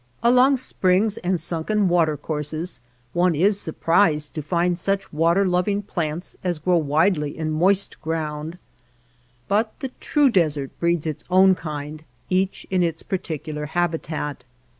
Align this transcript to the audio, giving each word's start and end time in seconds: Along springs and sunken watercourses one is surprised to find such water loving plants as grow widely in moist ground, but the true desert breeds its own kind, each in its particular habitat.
Along 0.23 0.57
springs 0.57 1.17
and 1.17 1.39
sunken 1.39 1.87
watercourses 1.87 2.79
one 3.13 3.35
is 3.35 3.59
surprised 3.61 4.33
to 4.33 4.41
find 4.41 4.79
such 4.79 5.13
water 5.13 5.47
loving 5.47 5.83
plants 5.83 6.35
as 6.43 6.57
grow 6.57 6.77
widely 6.77 7.37
in 7.37 7.51
moist 7.51 8.01
ground, 8.01 8.57
but 9.47 9.79
the 9.79 9.91
true 9.99 10.31
desert 10.31 10.71
breeds 10.79 11.05
its 11.05 11.23
own 11.29 11.53
kind, 11.53 12.03
each 12.31 12.65
in 12.71 12.81
its 12.81 13.03
particular 13.03 13.67
habitat. 13.77 14.43